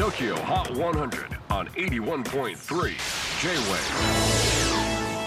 [0.00, 2.54] TOKYO HOT 100 on 81.3 J-WAVE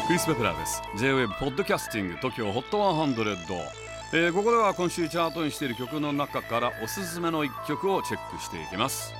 [0.07, 0.81] クリス・ベプラーです。
[0.97, 3.38] J-WAVE ポッドキャスティング TOKYO HOT 100、
[4.13, 9.13] えーここでは今週チャートにしている曲の中からおすすめの一曲をチェックしていきます。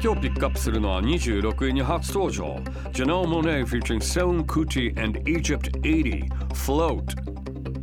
[0.00, 2.60] 今日ピックアップするのは26位に初登場。
[2.92, 7.31] Janelle Monáe featuring Seun Kuti and Egypt 80 Float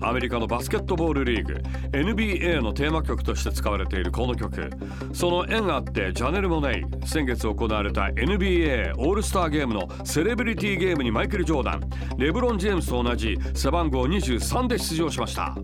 [0.02, 1.54] アメリカのバスケットボールリーグ
[1.92, 4.70] NBA のテーマ曲として使われているこの曲。
[5.14, 11.82] その縁あってジャネル・モネイ先月行われた NBA オールスターゲームのセレブリティゲームにマイケル・ジョーダン
[12.18, 15.56] レブロン・ジェームスと同じ背番号23で出場しました。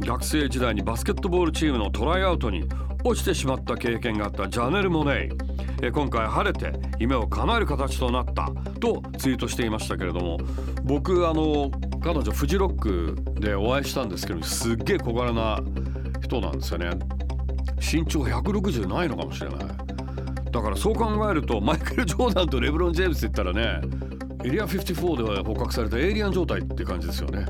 [0.00, 2.66] 学生時代にバスケットボールチームのトライアウトに
[3.04, 5.48] 落ちてしまった経験があったジャネル・モネイ。
[5.92, 8.50] 今回晴れて夢を叶える形となった
[8.80, 10.38] とツイートしていましたけれども
[10.82, 11.70] 僕あの
[12.08, 15.60] 彼女フジロックでお会いしたんですけどすっげえ小柄な
[16.22, 16.88] 人なんですよね。
[17.76, 19.58] 身長160ないのかもしれない。
[20.50, 23.86] だからそう考えるとマイケル・ジョーダンとレブロン・ジェームスって言ったらね
[24.42, 27.44] エリア54で捕獲されたエイリアン状態って感じですよね。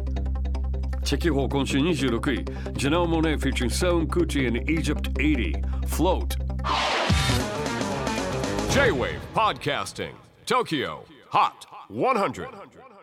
[1.04, 2.44] チェキホー今週26位。
[2.74, 5.52] ジェネル・モネ featuring Seun Kuti and Egypt 80
[5.86, 6.36] Float.
[8.72, 10.14] J-WAVE PODCASTING.
[10.46, 12.97] TOKYO HOT 100